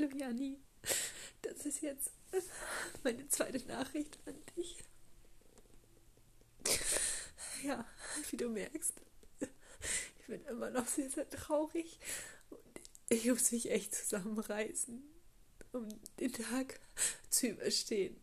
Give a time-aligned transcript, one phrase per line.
[0.00, 0.56] Hallo Jani,
[1.42, 2.12] das ist jetzt
[3.02, 4.76] meine zweite Nachricht an dich.
[7.64, 7.84] Ja,
[8.30, 8.92] wie du merkst,
[9.40, 11.98] ich bin immer noch sehr, sehr traurig
[12.50, 15.02] und ich muss mich echt zusammenreißen,
[15.72, 15.88] um
[16.20, 16.78] den Tag
[17.28, 18.20] zu überstehen.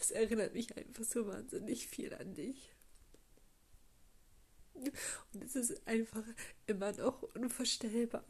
[0.00, 2.72] Es erinnert mich einfach so wahnsinnig viel an dich.
[4.74, 6.24] Und es ist einfach
[6.66, 8.24] immer noch unvorstellbar.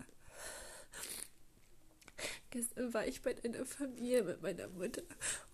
[2.51, 5.03] Gestern war ich bei deiner Familie mit meiner Mutter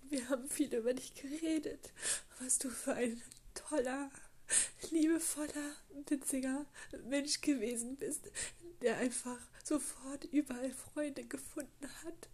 [0.02, 1.92] und wir haben viel über dich geredet,
[2.40, 3.22] was du für ein
[3.54, 4.10] toller,
[4.90, 5.76] liebevoller,
[6.08, 6.66] witziger
[7.04, 8.30] Mensch gewesen bist,
[8.82, 12.28] der einfach sofort überall Freunde gefunden hat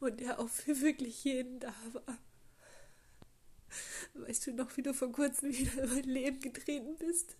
[0.00, 2.18] und der auch für wirklich jeden da war.
[4.14, 7.36] Weißt du noch, wie du vor kurzem wieder in mein Leben getreten bist?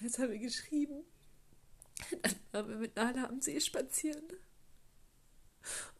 [0.00, 1.04] Jetzt haben wir geschrieben.
[2.22, 4.24] Dann waren wir mit Nala am See spazieren.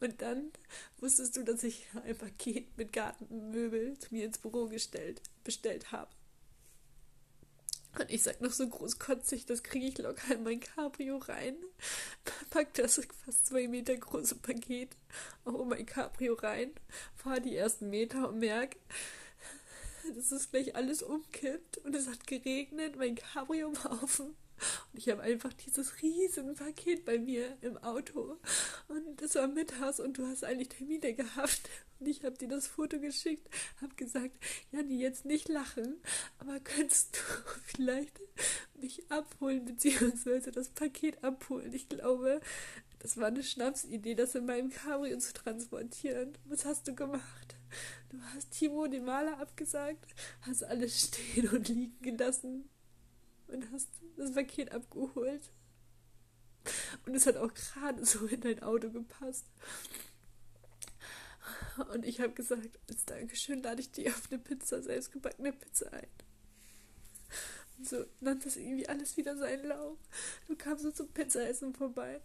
[0.01, 0.51] Und dann
[0.99, 6.11] wusstest du, dass ich ein Paket mit Gartenmöbel zu mir ins Büro gestellt, bestellt habe.
[7.99, 11.57] Und ich sag noch so großkotzig, das kriege ich locker in mein Cabrio rein.
[12.51, 14.97] Pack das fast zwei Meter große Paket
[15.45, 16.71] auch in mein Cabrio rein,
[17.17, 18.79] fahre die ersten Meter und merke,
[20.15, 24.37] dass es gleich alles umkippt und es hat geregnet, mein Cabrio war offen
[24.93, 28.39] ich habe einfach dieses riesen Paket bei mir im Auto.
[28.89, 31.61] Und es war mittags und du hast eigentlich Termine gehabt.
[31.99, 33.49] Und ich habe dir das Foto geschickt,
[33.81, 34.35] habe gesagt,
[34.73, 35.97] Janni, jetzt nicht lachen,
[36.39, 37.21] aber könntest du
[37.65, 38.21] vielleicht
[38.75, 41.73] mich abholen, beziehungsweise das Paket abholen?
[41.73, 42.41] Ich glaube,
[42.99, 46.37] das war eine Schnapsidee, das in meinem Cabrio zu transportieren.
[46.47, 47.57] Was hast du gemacht?
[48.09, 52.69] Du hast Timo den Maler abgesagt, hast alles stehen und liegen gelassen
[53.51, 55.51] und hast das Paket abgeholt.
[57.07, 59.47] Und es hat auch gerade so in dein Auto gepasst.
[61.93, 66.09] Und ich habe gesagt, als Dankeschön lade ich dir auf eine Pizza, selbstgebackene Pizza ein.
[67.79, 69.99] Und so nannte das irgendwie alles wieder seinen Lauf.
[70.47, 72.21] Du kamst so zum Pizzaessen vorbei.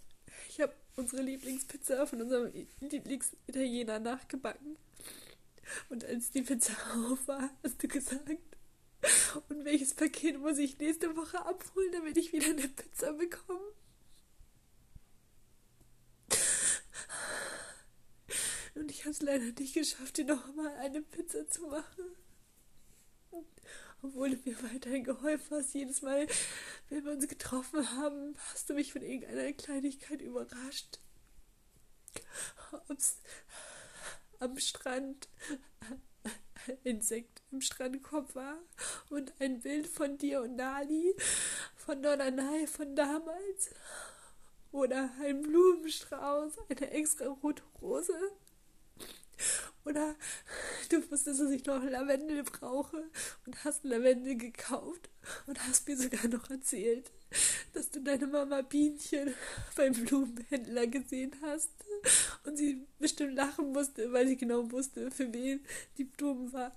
[0.49, 2.51] Ich habe unsere Lieblingspizza von unserem
[2.81, 4.77] Lieblingsitaliener nachgebacken.
[5.89, 6.73] Und als die Pizza
[7.11, 8.54] auf war, hast du gesagt,
[9.49, 13.73] und welches Paket muss ich nächste Woche abholen, damit ich wieder eine Pizza bekomme?
[18.75, 22.15] Und ich habe es leider nicht geschafft, dir noch mal eine Pizza zu machen.
[24.01, 26.27] Obwohl du mir weiterhin geholfen hast, jedes Mal,
[26.89, 30.99] wenn wir uns getroffen haben, hast du mich von irgendeiner Kleinigkeit überrascht.
[32.89, 33.19] Ob's
[34.39, 35.29] am Strand
[36.83, 38.57] Insekt im Strandkorb war
[39.09, 41.15] und ein Bild von dir und Nali,
[41.75, 43.71] von Nonanai von damals
[44.71, 48.13] oder ein Blumenstrauß, eine extra rote Rose
[49.85, 50.15] oder
[50.89, 53.03] du wusstest, dass ich noch Lavendel brauche
[53.45, 55.09] und hast Lavendel gekauft
[55.45, 57.11] und hast mir sogar noch erzählt,
[57.73, 59.33] dass du deine Mama Bienchen
[59.75, 61.71] beim Blumenhändler gesehen hast
[62.45, 65.65] und sie bestimmt lachen musste, weil sie genau wusste, für wen
[65.97, 66.71] die Blumen waren.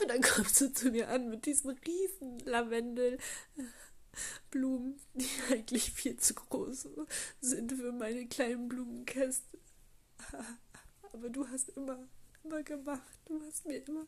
[0.00, 3.20] Und dann kommst du zu mir an mit diesen riesen Lavendelblumen,
[5.14, 6.88] die eigentlich viel zu groß
[7.40, 9.58] sind für meine kleinen Blumenkäste.
[11.12, 11.98] Aber du hast immer,
[12.44, 13.02] immer gemacht.
[13.26, 14.06] Du hast mir immer,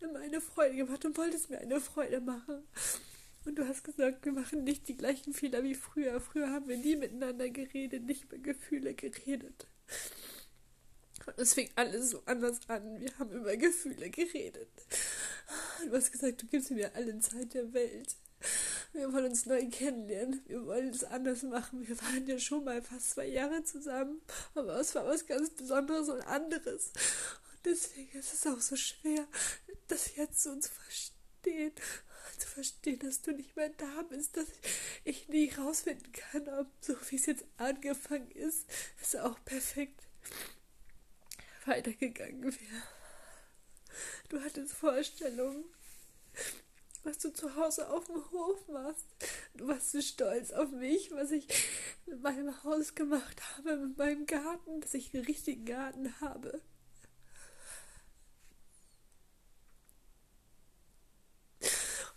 [0.00, 2.62] immer eine Freude gemacht und wolltest mir eine Freude machen.
[3.44, 6.20] Und du hast gesagt, wir machen nicht die gleichen Fehler wie früher.
[6.20, 9.66] Früher haben wir nie miteinander geredet, nicht über Gefühle geredet.
[11.26, 13.00] Und es fing alles so anders an.
[13.00, 14.68] Wir haben über Gefühle geredet.
[15.86, 18.16] Du hast gesagt, du gibst mir alle Zeit der Welt.
[18.92, 20.42] Wir wollen uns neu kennenlernen.
[20.46, 21.86] Wir wollen es anders machen.
[21.86, 24.20] Wir waren ja schon mal fast zwei Jahre zusammen.
[24.54, 26.92] Aber es war was ganz Besonderes und anderes.
[27.52, 29.26] Und deswegen ist es auch so schwer,
[29.88, 31.72] das jetzt so zu verstehen
[32.38, 34.48] zu verstehen, dass du nicht mehr da bist, dass
[35.04, 38.66] ich nie rausfinden kann, ob so wie es jetzt angefangen ist,
[39.00, 40.06] es auch perfekt
[41.66, 42.82] weitergegangen wäre.
[44.28, 45.64] Du hattest Vorstellungen,
[47.04, 49.06] was du zu Hause auf dem Hof machst.
[49.54, 51.46] Du warst so stolz auf mich, was ich
[52.06, 56.60] mit meinem Haus gemacht habe, mit meinem Garten, dass ich einen richtigen Garten habe.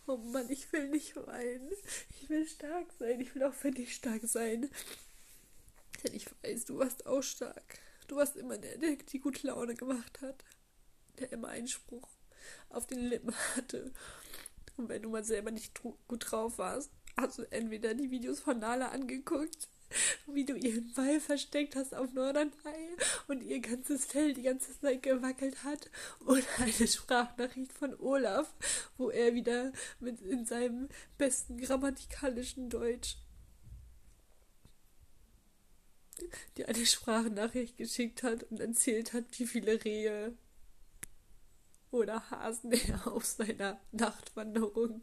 [0.08, 1.70] Oh Mann, ich will nicht weinen.
[2.10, 3.20] Ich will stark sein.
[3.20, 4.70] Ich will auch für dich stark sein.
[6.04, 7.80] Denn ich weiß, du warst auch stark.
[8.08, 10.44] Du warst immer der, der die gute Laune gemacht hat.
[11.20, 12.08] Der immer einen Spruch
[12.70, 13.94] auf den Lippen hatte.
[14.78, 18.60] Und wenn du mal selber nicht gut drauf warst, Hast du entweder die Videos von
[18.60, 19.68] Nala angeguckt,
[20.28, 22.52] wie du ihren Ball versteckt hast auf Norderney
[23.28, 25.90] und ihr ganzes Fell die ganze Zeit gewackelt hat,
[26.26, 28.54] oder eine Sprachnachricht von Olaf,
[28.98, 33.18] wo er wieder mit in seinem besten grammatikalischen Deutsch
[36.58, 40.36] dir eine Sprachnachricht geschickt hat und erzählt hat, wie viele Rehe
[41.92, 45.02] oder Hasen er auf seiner Nachtwanderung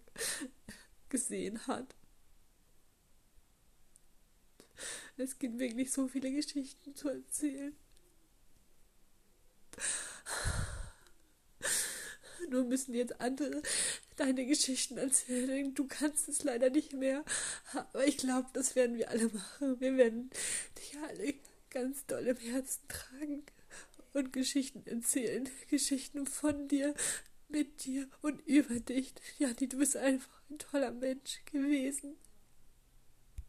[1.08, 1.94] gesehen hat.
[5.16, 7.76] Es gibt wirklich so viele Geschichten zu erzählen.
[12.50, 13.62] Nur müssen jetzt andere
[14.16, 15.75] deine Geschichten erzählen.
[15.75, 17.25] Du kannst es leider nicht mehr.
[17.72, 19.81] Aber ich glaube, das werden wir alle machen.
[19.81, 20.31] Wir werden
[20.78, 21.34] dich alle
[21.70, 23.43] ganz doll im Herzen tragen
[24.12, 25.49] und Geschichten erzählen.
[25.69, 26.94] Geschichten von dir,
[27.49, 29.14] mit dir und über dich.
[29.38, 32.17] Jani, du bist einfach ein toller Mensch gewesen.